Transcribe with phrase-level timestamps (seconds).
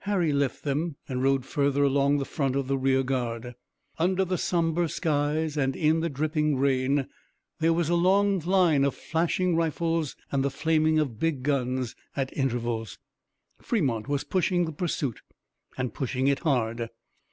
[0.00, 3.54] Harry left them and rode further along the front of the rear guard.
[3.96, 7.06] Under the somber skies and in the dripping rain
[7.60, 12.36] there was a long line of flashing rifles and the flaming of big guns at
[12.36, 12.98] intervals.
[13.62, 15.20] Fremont was pushing the pursuit
[15.76, 16.88] and pushing it hard.